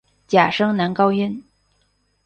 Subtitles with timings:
[0.25, 1.43] 假声男高音。